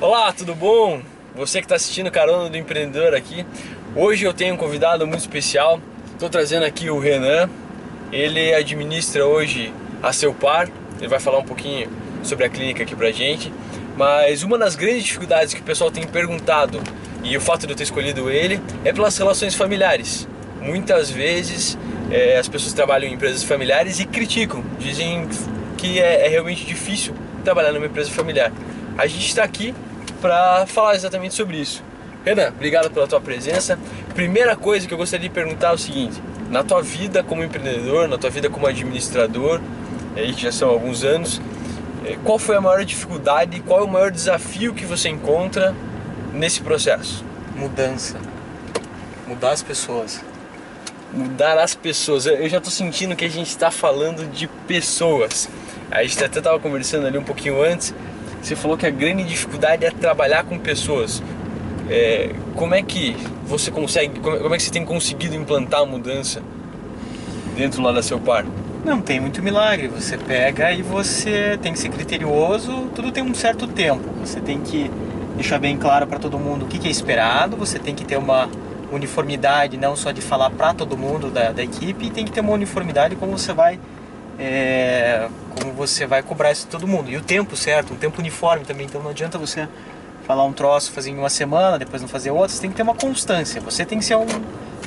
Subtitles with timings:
[0.00, 1.02] Olá, tudo bom?
[1.34, 3.44] Você que está assistindo Carona do Empreendedor aqui.
[3.94, 5.78] Hoje eu tenho um convidado muito especial.
[6.14, 7.50] Estou trazendo aqui o Renan.
[8.10, 9.70] Ele administra hoje
[10.02, 10.66] a Seu Par.
[10.98, 11.90] Ele vai falar um pouquinho
[12.22, 13.52] sobre a clínica aqui pra gente.
[13.94, 16.82] Mas uma das grandes dificuldades que o pessoal tem perguntado
[17.22, 20.26] e o fato de eu ter escolhido ele é pelas relações familiares.
[20.58, 21.76] Muitas vezes
[22.10, 25.28] é, as pessoas trabalham em empresas familiares e criticam, dizem
[25.82, 28.52] que é, é realmente difícil trabalhar numa empresa familiar.
[28.96, 29.74] A gente está aqui
[30.20, 31.82] para falar exatamente sobre isso.
[32.24, 33.76] Renan, obrigado pela tua presença.
[34.14, 38.06] Primeira coisa que eu gostaria de perguntar é o seguinte: na tua vida como empreendedor,
[38.06, 39.60] na tua vida como administrador,
[40.14, 41.42] aí que já são alguns anos,
[42.04, 45.74] é, qual foi a maior dificuldade, qual é o maior desafio que você encontra
[46.32, 47.24] nesse processo?
[47.56, 48.18] Mudança.
[49.26, 50.20] Mudar as pessoas.
[51.12, 52.26] Mudar as pessoas.
[52.26, 55.48] Eu já estou sentindo que a gente está falando de pessoas.
[55.92, 57.94] A gente até estava conversando ali um pouquinho antes.
[58.42, 61.22] Você falou que a grande dificuldade é trabalhar com pessoas.
[61.90, 66.42] É, como é que você consegue, como é que você tem conseguido implantar a mudança
[67.54, 68.46] dentro lá da seu par?
[68.82, 69.88] Não tem muito milagre.
[69.88, 72.88] Você pega e você tem que ser criterioso.
[72.94, 74.08] Tudo tem um certo tempo.
[74.24, 74.90] Você tem que
[75.36, 77.54] deixar bem claro para todo mundo o que, é esperado.
[77.58, 78.48] Você tem que ter uma
[78.90, 82.52] uniformidade, não só de falar para todo mundo da, da, equipe, tem que ter uma
[82.52, 83.78] uniformidade como você vai
[84.42, 87.08] é, como você vai cobrar isso de todo mundo.
[87.08, 88.86] E o tempo certo, um tempo uniforme também.
[88.86, 89.68] Então não adianta você
[90.26, 92.52] falar um troço, fazer em uma semana, depois não fazer outro.
[92.54, 93.60] Você tem que ter uma constância.
[93.60, 94.26] Você tem que ser um,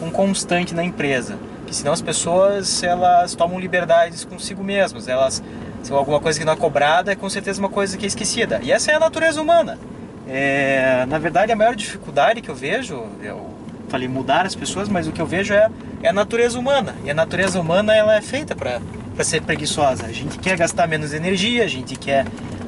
[0.02, 1.39] um constante na empresa.
[1.59, 5.08] Porque senão as pessoas elas tomam liberdades consigo mesmas.
[5.08, 5.42] Elas,
[5.81, 8.59] se alguma coisa que não é cobrada, é com certeza uma coisa que é esquecida.
[8.61, 9.80] E essa é a natureza humana.
[10.28, 13.53] É, na verdade, a maior dificuldade que eu vejo, eu
[13.88, 15.70] falei mudar as pessoas, mas o que eu vejo é,
[16.04, 16.94] é a natureza humana.
[17.05, 18.82] E a natureza humana ela é feita para
[19.23, 20.05] ser preguiçosa.
[20.05, 22.26] A gente quer gastar menos energia, a gente quer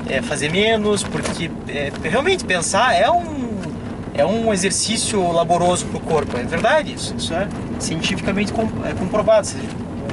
[0.10, 3.48] é, fazer menos, porque é, realmente pensar é um
[4.18, 6.38] é um exercício laboroso para o corpo.
[6.38, 7.14] É verdade isso.
[7.16, 7.48] Isso é
[7.80, 9.48] cientificamente é comprovado.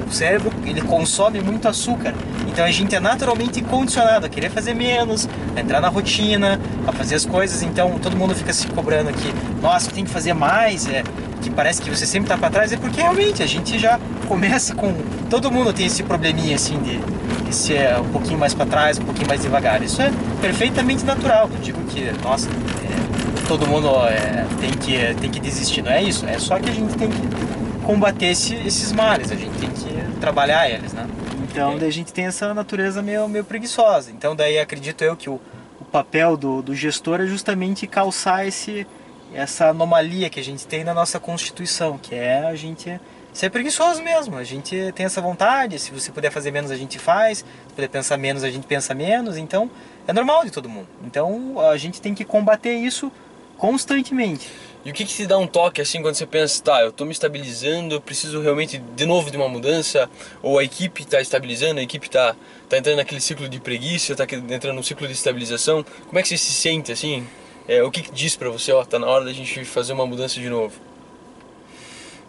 [0.06, 2.14] O cérebro ele consome muito açúcar.
[2.46, 6.92] Então a gente é naturalmente condicionado a querer fazer menos, a entrar na rotina, a
[6.92, 7.62] fazer as coisas.
[7.62, 11.02] Então todo mundo fica se cobrando aqui, nossa, tem que fazer mais, é,
[11.40, 12.72] que parece que você sempre está para trás.
[12.72, 14.94] É porque realmente a gente já começa com.
[15.28, 16.98] Todo mundo tem esse probleminha assim de,
[17.44, 19.82] de ser um pouquinho mais para trás, um pouquinho mais devagar.
[19.82, 21.48] Isso é perfeitamente natural.
[21.52, 25.82] Eu digo que, nossa, é, todo mundo é, tem, que, tem que desistir.
[25.82, 26.26] Não é isso.
[26.26, 29.30] É só que a gente tem que combater esse, esses males.
[29.30, 31.06] A gente tem que trabalhar eles, né?
[31.42, 34.10] Então, daí a gente tem essa natureza meio, meio preguiçosa.
[34.10, 35.40] Então, daí acredito eu que o,
[35.80, 38.84] o papel do, do gestor é justamente calçar esse,
[39.32, 42.98] essa anomalia que a gente tem na nossa Constituição, que é a gente
[43.34, 44.38] ser preguiçoso mesmo.
[44.38, 47.88] A gente tem essa vontade, se você puder fazer menos, a gente faz, se puder
[47.88, 49.36] pensar menos, a gente pensa menos.
[49.36, 49.70] Então,
[50.06, 50.88] é normal de todo mundo.
[51.04, 53.12] Então, a gente tem que combater isso
[53.58, 54.48] constantemente.
[54.84, 57.06] E o que, que te dá um toque assim quando você pensa, tá, eu estou
[57.06, 60.08] me estabilizando, eu preciso realmente de novo de uma mudança?
[60.42, 62.36] Ou a equipe está estabilizando, a equipe está
[62.68, 65.84] tá entrando naquele ciclo de preguiça, está entrando num ciclo de estabilização?
[66.06, 67.26] Como é que você se sente assim?
[67.66, 70.06] É, o que, que diz para você, ó, tá na hora da gente fazer uma
[70.06, 70.74] mudança de novo?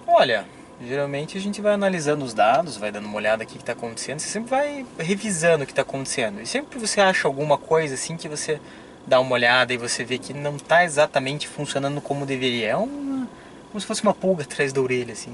[0.07, 0.45] Olha,
[0.81, 4.19] geralmente a gente vai analisando os dados, vai dando uma olhada aqui que está acontecendo,
[4.19, 6.41] você sempre vai revisando o que está acontecendo.
[6.41, 8.59] E sempre você acha alguma coisa assim que você
[9.07, 12.69] dá uma olhada e você vê que não está exatamente funcionando como deveria.
[12.69, 13.27] É uma,
[13.71, 15.33] como se fosse uma pulga atrás da orelha, assim.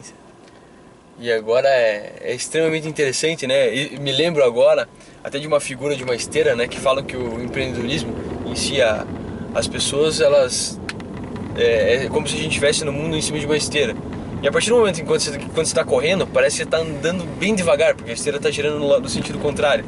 [1.19, 3.73] E agora é, é, extremamente interessante, né?
[3.73, 4.89] E me lembro agora
[5.23, 6.67] até de uma figura de uma esteira, né?
[6.67, 8.13] Que fala que o empreendedorismo
[8.45, 9.05] em si, a,
[9.53, 10.79] as pessoas, elas...
[11.55, 13.95] É, é como se a gente estivesse no mundo em cima de uma esteira.
[14.41, 17.23] E a partir do momento em que você está correndo, parece que você está andando
[17.37, 19.85] bem devagar, porque a esteira está girando no, no sentido contrário.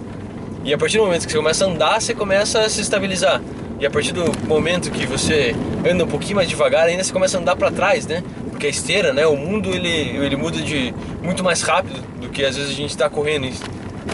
[0.64, 3.42] E a partir do momento que você começa a andar, você começa a se estabilizar.
[3.80, 5.56] E a partir do momento que você
[5.90, 8.24] anda um pouquinho mais devagar, ainda você começa a andar para trás, né?
[8.50, 9.26] Porque a esteira, né?
[9.26, 12.92] O mundo ele, ele muda de muito mais rápido do que às vezes a gente
[12.92, 13.48] está correndo.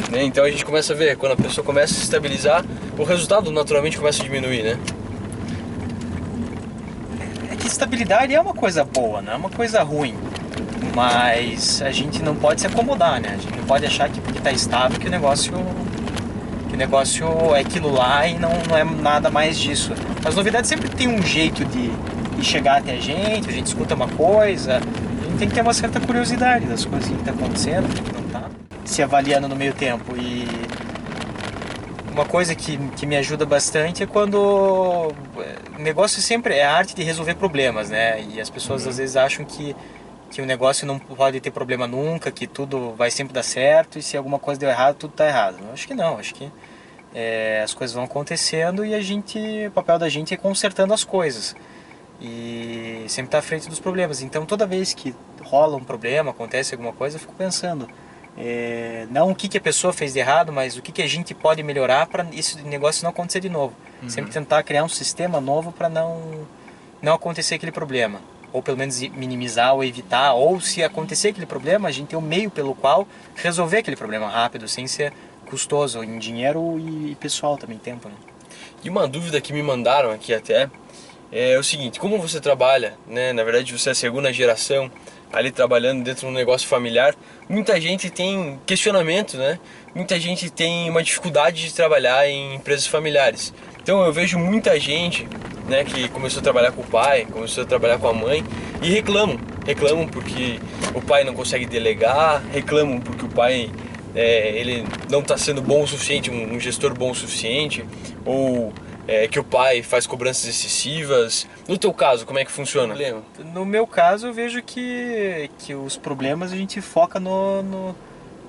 [0.09, 0.23] Né?
[0.23, 2.65] Então a gente começa a ver, quando a pessoa começa a se estabilizar,
[2.97, 4.79] o resultado naturalmente começa a diminuir, né?
[7.51, 10.15] É que estabilidade é uma coisa boa, não é uma coisa ruim.
[10.95, 13.29] Mas a gente não pode se acomodar, né?
[13.33, 15.53] A gente não pode achar que porque está estável que o negócio
[16.79, 19.93] negócio é aquilo lá e não, não é nada mais disso.
[20.25, 23.93] As novidades sempre tem um jeito de, de chegar até a gente, a gente escuta
[23.93, 27.87] uma coisa, a gente tem que ter uma certa curiosidade das coisas que tá acontecendo,
[27.93, 28.49] que não tá
[28.85, 30.15] se avaliando no meio tempo.
[30.15, 30.47] E
[32.13, 36.95] uma coisa que, que me ajuda bastante é quando o negócio sempre é a arte
[36.95, 38.23] de resolver problemas, né?
[38.33, 38.89] E as pessoas uhum.
[38.89, 39.75] às vezes acham que
[40.29, 44.01] que o negócio não pode ter problema nunca, que tudo vai sempre dar certo e
[44.01, 45.57] se alguma coisa deu errado, tudo está errado.
[45.61, 46.51] Eu acho que não, acho que
[47.13, 51.03] é, as coisas vão acontecendo e a gente, o papel da gente é consertando as
[51.03, 51.55] coisas
[52.21, 54.21] e sempre estar tá à frente dos problemas.
[54.21, 57.89] Então toda vez que rola um problema, acontece alguma coisa, eu fico pensando
[58.37, 61.07] é, não o que, que a pessoa fez de errado, mas o que, que a
[61.07, 63.73] gente pode melhorar para esse negócio não acontecer de novo.
[64.03, 64.09] Uhum.
[64.09, 66.47] Sempre tentar criar um sistema novo para não
[67.01, 68.19] não acontecer aquele problema
[68.51, 72.21] ou pelo menos minimizar ou evitar, ou se acontecer aquele problema, a gente tem um
[72.21, 75.13] meio pelo qual resolver aquele problema rápido, sem ser
[75.45, 78.07] custoso em dinheiro e pessoal também, tempo.
[78.07, 78.15] Né?
[78.83, 80.69] E uma dúvida que me mandaram aqui até
[81.31, 83.33] é o seguinte, como você trabalha, né?
[83.33, 84.91] na verdade você é a segunda geração
[85.31, 87.15] ali trabalhando dentro de um negócio familiar,
[87.47, 89.59] muita gente tem questionamento, né?
[89.93, 93.53] Muita gente tem uma dificuldade de trabalhar em empresas familiares.
[93.81, 95.27] Então eu vejo muita gente
[95.67, 98.43] né, que começou a trabalhar com o pai, começou a trabalhar com a mãe
[98.81, 100.59] e reclamam, reclamam porque
[100.93, 103.69] o pai não consegue delegar, reclamam porque o pai
[104.15, 107.85] é, ele não está sendo bom o suficiente, um, gestor bom o suficiente,
[108.25, 108.73] ou
[109.09, 111.47] é, que o pai faz cobranças excessivas.
[111.67, 112.95] No teu caso, como é que funciona?
[113.53, 117.95] No meu caso, eu vejo que, que os problemas a gente foca no, no,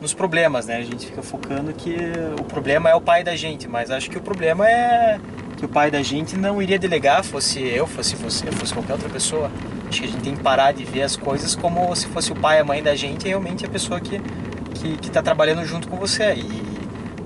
[0.02, 0.76] nos problemas, né?
[0.76, 1.96] A gente fica focando que
[2.38, 5.18] o problema é o pai da gente, mas acho que o problema é
[5.56, 9.08] que o pai da gente não iria delegar, fosse eu, fosse você, fosse qualquer outra
[9.08, 9.50] pessoa.
[9.88, 12.36] Acho que a gente tem que parar de ver as coisas como se fosse o
[12.36, 14.20] pai e a mãe da gente, é realmente a pessoa que
[14.80, 16.34] que está trabalhando junto com você.
[16.34, 16.70] E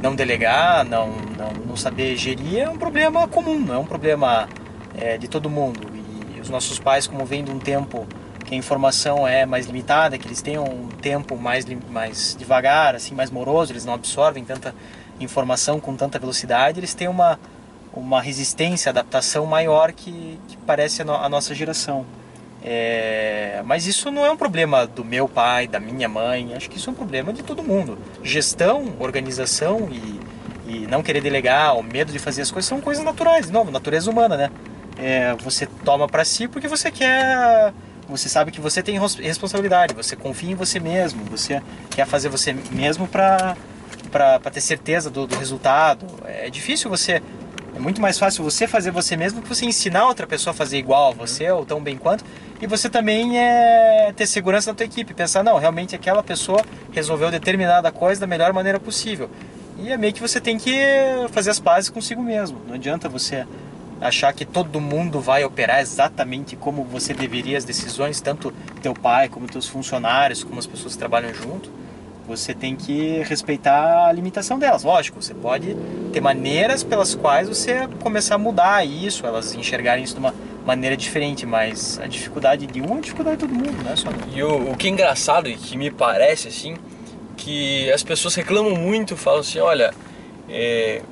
[0.03, 4.49] não delegar, não, não, não saber gerir é um problema comum, não é um problema
[4.97, 5.81] é, de todo mundo.
[6.37, 8.07] E os nossos pais, como vêm de um tempo
[8.45, 13.15] que a informação é mais limitada, que eles têm um tempo mais, mais devagar, assim,
[13.15, 14.75] mais moroso, eles não absorvem tanta
[15.19, 17.39] informação com tanta velocidade, eles têm uma,
[17.93, 22.05] uma resistência, adaptação maior que, que parece a, no, a nossa geração.
[22.67, 26.79] É, mas isso não é um problema do meu pai, da minha mãe, acho que
[26.79, 27.99] isso é um problema de todo mundo.
[28.23, 30.21] Gestão, organização e,
[30.75, 33.71] e não querer delegar, o medo de fazer as coisas são coisas naturais, de novo,
[33.71, 34.51] natureza humana, né?
[34.99, 37.73] É, você toma para si porque você quer
[38.09, 42.53] você sabe que você tem responsabilidade, você confia em você mesmo, você quer fazer você
[42.71, 43.57] mesmo para
[44.53, 46.07] ter certeza do, do, resultado.
[46.25, 47.23] É difícil você.
[47.75, 50.79] É muito mais fácil você fazer você mesmo que você ensinar outra pessoa a fazer
[50.79, 52.25] igual a você ou tão bem quanto.
[52.61, 56.63] E você também é, ter segurança na tua equipe, pensar, não, realmente aquela pessoa
[56.93, 59.29] resolveu determinada coisa da melhor maneira possível.
[59.85, 60.75] E é meio que você tem que
[61.31, 62.59] fazer as pazes consigo mesmo.
[62.67, 63.47] Não adianta você
[64.01, 68.51] achar que todo mundo vai operar exatamente como você deveria as decisões, tanto
[68.81, 71.71] teu pai como teus funcionários, como as pessoas que trabalham junto.
[72.27, 74.85] Você tem que respeitar a limitação delas.
[74.85, 75.77] Lógico, você pode
[76.15, 80.35] ter maneiras pelas quais você começar a mudar isso, elas enxergarem isso de uma
[80.65, 83.95] maneira diferente, mas a dificuldade de um é a dificuldade de todo mundo, né?
[83.97, 84.09] Só...
[84.35, 86.79] E o, o que é engraçado e que me parece assim,
[87.35, 89.93] que as pessoas reclamam muito, falam assim, olha,
[90.49, 91.03] é,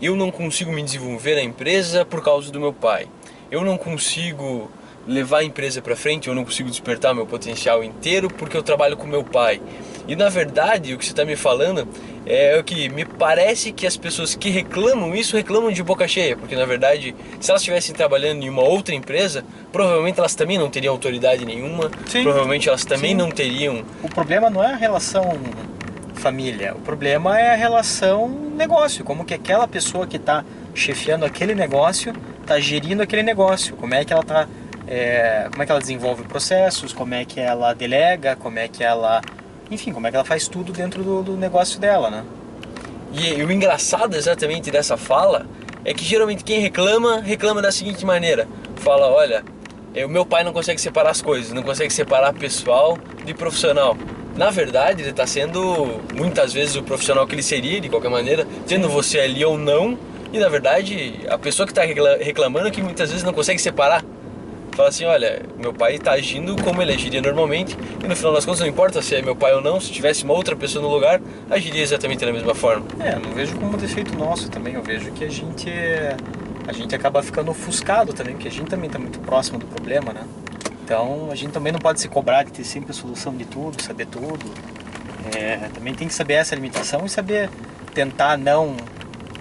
[0.00, 3.08] eu não consigo me desenvolver na empresa por causa do meu pai.
[3.50, 4.70] Eu não consigo
[5.06, 8.96] levar a empresa para frente, eu não consigo despertar meu potencial inteiro porque eu trabalho
[8.96, 9.60] com meu pai.
[10.08, 11.86] E na verdade, o que você está me falando
[12.26, 16.36] é o que me parece que as pessoas que reclamam isso reclamam de boca cheia,
[16.36, 20.70] porque na verdade, se elas estivessem trabalhando em uma outra empresa, provavelmente elas também não
[20.70, 22.22] teriam autoridade nenhuma, Sim.
[22.22, 23.16] provavelmente elas também Sim.
[23.16, 23.84] não teriam.
[24.02, 25.38] O problema não é a relação
[26.14, 26.74] família.
[26.74, 32.14] O problema é a relação negócio, como que aquela pessoa que está chefiando aquele negócio
[32.40, 34.48] está gerindo aquele negócio, como é que ela está,
[34.86, 38.82] é, como é que ela desenvolve processos, como é que ela delega, como é que
[38.82, 39.20] ela,
[39.74, 42.24] enfim, como é que ela faz tudo dentro do, do negócio dela, né?
[43.12, 45.46] E, e o engraçado exatamente dessa fala
[45.84, 49.44] é que geralmente quem reclama reclama da seguinte maneira: fala, olha,
[50.04, 53.96] o meu pai não consegue separar as coisas, não consegue separar pessoal de profissional
[54.36, 58.46] na verdade, ele está sendo muitas vezes o profissional que ele seria, de qualquer maneira,
[58.66, 59.96] tendo você ali ou não.
[60.32, 64.04] E na verdade, a pessoa que está reclamando é que muitas vezes não consegue separar.
[64.74, 68.44] Fala assim: olha, meu pai está agindo como ele agiria normalmente, e no final das
[68.44, 70.92] contas não importa se é meu pai ou não, se tivesse uma outra pessoa no
[70.92, 72.84] lugar, agiria exatamente da mesma forma.
[72.98, 75.70] É, não vejo como defeito nosso também, eu vejo que a gente,
[76.66, 80.12] a gente acaba ficando ofuscado também, porque a gente também está muito próximo do problema,
[80.12, 80.26] né?
[80.84, 83.80] Então a gente também não pode se cobrar de ter sempre a solução de tudo,
[83.80, 84.44] saber tudo.
[85.36, 87.48] É, também tem que saber essa limitação e saber
[87.94, 88.76] tentar não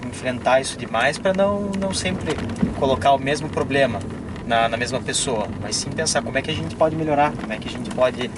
[0.08, 2.36] enfrentar isso demais para não, não sempre
[2.80, 4.00] colocar o mesmo problema
[4.46, 7.52] na, na mesma pessoa, mas sim pensar como é que a gente pode melhorar, como
[7.52, 8.30] é que a gente pode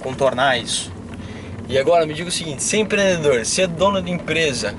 [0.00, 0.92] contornar isso.
[1.68, 4.74] E agora me diga o seguinte, ser empreendedor, ser dono de empresa,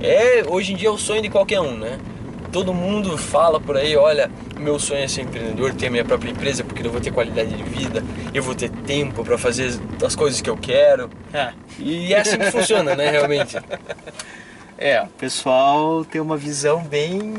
[0.00, 1.98] é hoje em dia é o sonho de qualquer um, né?
[2.52, 6.64] Todo mundo fala por aí, olha, meu sonho é ser empreendedor, ter minha própria empresa,
[6.64, 8.02] porque eu vou ter qualidade de vida,
[8.32, 11.10] eu vou ter tempo para fazer as coisas que eu quero.
[11.32, 11.52] É.
[11.78, 13.56] E é assim que funciona, né, realmente.
[14.78, 17.32] É, o pessoal tem uma visão bem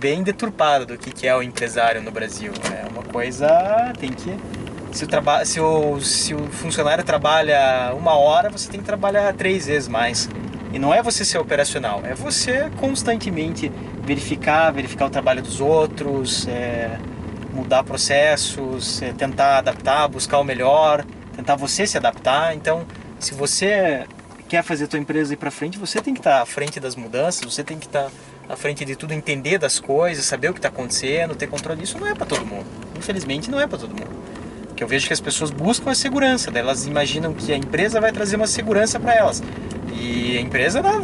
[0.00, 2.52] bem deturpada do que é o empresário no Brasil.
[2.72, 4.36] É uma coisa tem que
[4.92, 9.32] se o, traba, se, o, se o funcionário trabalha uma hora, você tem que trabalhar
[9.34, 10.28] três vezes mais.
[10.72, 16.46] E não é você ser operacional, é você constantemente verificar, verificar o trabalho dos outros,
[16.48, 16.98] é,
[17.54, 21.04] mudar processos, é, tentar adaptar, buscar o melhor,
[21.34, 22.54] tentar você se adaptar.
[22.54, 22.86] Então,
[23.18, 24.06] se você
[24.48, 26.96] quer fazer a tua empresa ir para frente, você tem que estar à frente das
[26.96, 28.10] mudanças, você tem que estar
[28.48, 31.98] à frente de tudo, entender das coisas, saber o que está acontecendo, ter controle disso.
[31.98, 32.66] Não é para todo mundo.
[32.96, 34.10] Infelizmente, não é para todo mundo.
[34.66, 38.12] Porque eu vejo que as pessoas buscam a segurança, elas imaginam que a empresa vai
[38.12, 39.42] trazer uma segurança para elas.
[39.92, 41.00] E a empresa não,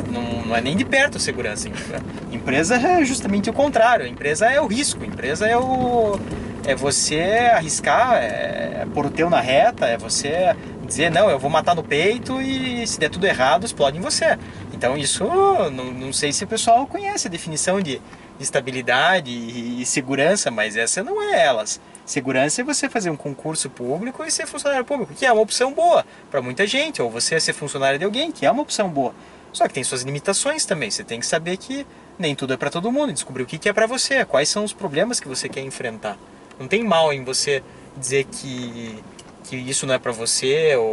[0.47, 1.69] não, é nem de perto a segurança.
[1.69, 4.07] A empresa é justamente o contrário.
[4.07, 5.03] A empresa é o risco.
[5.03, 6.19] A empresa é o
[6.67, 11.51] é você arriscar, é pôr o teu na reta, é você dizer não, eu vou
[11.51, 14.39] matar no peito e se der tudo errado explode em você.
[14.75, 15.25] Então isso
[15.71, 18.01] não, não sei se o pessoal conhece a definição de,
[18.37, 21.81] de estabilidade e, e segurança, mas essa não é elas.
[22.05, 25.73] Segurança é você fazer um concurso público e ser funcionário público, que é uma opção
[25.73, 29.15] boa para muita gente, ou você ser funcionário de alguém, que é uma opção boa.
[29.53, 30.91] Só que tem suas limitações também.
[30.91, 31.87] Você tem que saber que
[32.19, 34.73] nem tudo é para todo mundo, descobrir o que é para você, quais são os
[34.73, 36.19] problemas que você quer enfrentar.
[36.59, 37.63] Não tem mal em você
[37.97, 39.03] dizer que,
[39.45, 40.85] que isso não é para você, ou,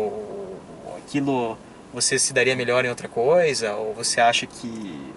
[0.86, 1.58] ou aquilo
[1.94, 5.12] você se daria melhor em outra coisa, ou você acha que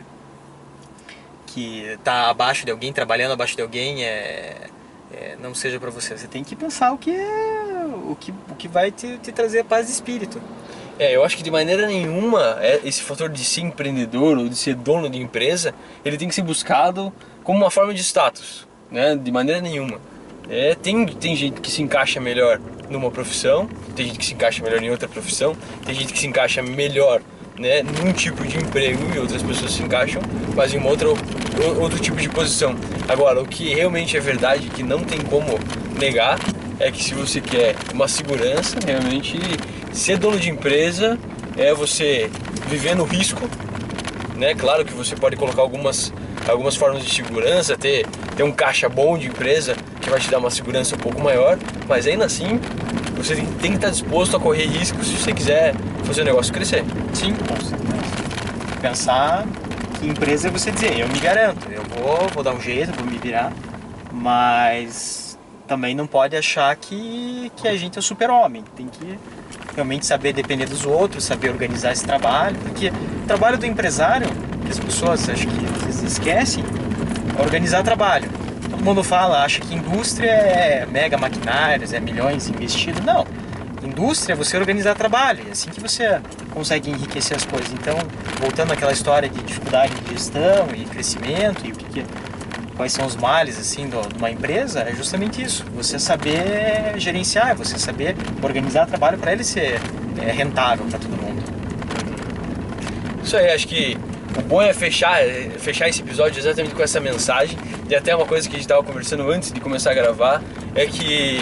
[1.46, 4.68] que tá abaixo de alguém, trabalhando abaixo de alguém é
[5.14, 6.16] é, não seja para você.
[6.16, 9.64] Você tem que pensar o que é, o que, o que vai te, te trazer
[9.64, 10.40] paz de espírito.
[10.98, 14.56] É, eu acho que de maneira nenhuma é, esse fator de ser empreendedor ou de
[14.56, 17.12] ser dono de empresa, ele tem que ser buscado
[17.42, 19.16] como uma forma de status, né?
[19.16, 20.00] De maneira nenhuma.
[20.48, 22.60] É, tem, tem gente que se encaixa melhor
[22.94, 26.26] numa profissão, tem gente que se encaixa melhor em outra profissão, tem gente que se
[26.26, 27.20] encaixa melhor
[27.58, 30.22] né, num tipo de emprego e outras pessoas se encaixam,
[30.54, 31.14] mas em outro
[32.00, 32.74] tipo de posição.
[33.08, 35.58] Agora, o que realmente é verdade, que não tem como
[35.98, 36.38] negar,
[36.80, 39.38] é que se você quer uma segurança, realmente
[39.92, 41.18] ser dono de empresa
[41.56, 42.30] é você
[42.68, 43.48] viver no risco,
[44.36, 44.54] né?
[44.54, 46.12] Claro que você pode colocar algumas,
[46.52, 50.38] algumas formas de segurança, ter, ter um caixa bom de empresa que vai te dar
[50.38, 51.58] uma segurança um pouco maior,
[51.88, 52.60] mas ainda assim
[53.16, 55.74] você tem que estar disposto a correr riscos se você quiser
[56.04, 56.84] fazer o negócio crescer.
[57.12, 57.34] Sim,
[58.80, 59.46] Pensar
[59.98, 63.06] que empresa é você dizer, eu me garanto, eu vou, vou dar um jeito, vou
[63.06, 63.50] me virar,
[64.12, 68.62] mas também não pode achar que, que a gente é super-homem.
[68.76, 69.18] Tem que
[69.74, 74.28] realmente saber depender dos outros, saber organizar esse trabalho, porque o trabalho do empresário,
[74.64, 76.64] que as pessoas acho que esquecem,
[77.38, 78.28] é organizar trabalho.
[78.70, 83.04] Todo mundo fala, acha que indústria é mega maquinários, é milhões investidos.
[83.04, 83.24] Não
[83.86, 86.20] indústria é você organizar trabalho, é assim que você
[86.52, 87.72] consegue enriquecer as coisas.
[87.72, 87.96] Então,
[88.40, 92.04] voltando àquela história de dificuldade de gestão e crescimento e o que, que
[92.76, 95.64] quais são os males assim de uma empresa, é justamente isso.
[95.76, 99.80] Você saber gerenciar, você saber organizar trabalho para ele ser
[100.20, 101.42] é, rentável para todo mundo.
[103.22, 103.96] Isso aí, acho que
[104.38, 105.18] o bom é fechar,
[105.58, 107.56] fechar esse episódio exatamente com essa mensagem.
[107.88, 110.42] E até uma coisa que a gente estava conversando antes de começar a gravar
[110.74, 111.40] é que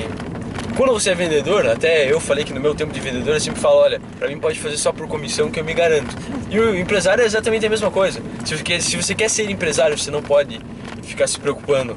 [0.76, 3.60] quando você é vendedor, até eu falei que no meu tempo de vendedor eu sempre
[3.60, 6.14] falo, olha, para mim pode fazer só por comissão que eu me garanto.
[6.50, 8.22] E o empresário é exatamente a mesma coisa.
[8.44, 10.60] Se você quer, se você quer ser empresário, você não pode
[11.02, 11.96] ficar se preocupando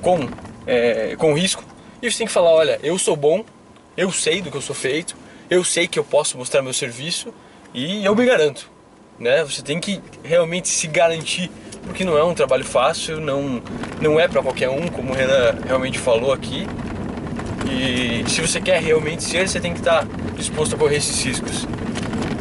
[0.00, 0.28] com,
[0.66, 1.64] é, com risco.
[2.02, 3.44] E você tem que falar, olha, eu sou bom,
[3.96, 5.16] eu sei do que eu sou feito,
[5.48, 7.32] eu sei que eu posso mostrar meu serviço
[7.72, 8.75] e eu me garanto.
[9.18, 9.42] Né?
[9.44, 11.50] Você tem que realmente se garantir,
[11.84, 13.62] porque não é um trabalho fácil, não,
[14.00, 16.66] não é para qualquer um, como o Renan realmente falou aqui.
[17.68, 20.06] E se você quer realmente ser, você tem que estar
[20.36, 21.66] disposto a correr esses riscos.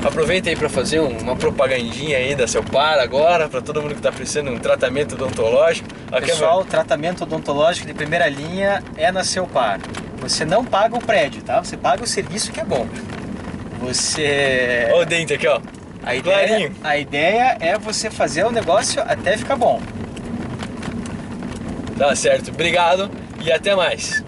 [0.05, 3.99] Aproveita aí para fazer uma propagandinha aí da Seu Par agora, para todo mundo que
[3.99, 5.87] está precisando de um tratamento odontológico.
[6.11, 6.65] Aqui é Pessoal, é...
[6.65, 9.79] tratamento odontológico de primeira linha é na Seu Par.
[10.19, 11.63] Você não paga o prédio, tá?
[11.63, 12.87] Você paga o serviço que é bom.
[13.79, 14.89] Você.
[14.91, 15.59] Olha o dente aqui, ó.
[16.05, 19.81] A ideia, a ideia é você fazer o negócio até ficar bom.
[21.97, 22.51] Tá certo.
[22.51, 23.09] Obrigado
[23.43, 24.23] e até mais.